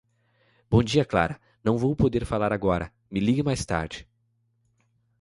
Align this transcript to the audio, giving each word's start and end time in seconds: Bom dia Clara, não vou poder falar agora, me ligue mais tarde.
Bom 0.67 0.81
dia 0.81 1.05
Clara, 1.05 1.39
não 1.63 1.77
vou 1.77 1.95
poder 1.95 2.25
falar 2.25 2.51
agora, 2.51 2.91
me 3.11 3.19
ligue 3.19 3.43
mais 3.43 3.63
tarde. 3.63 4.07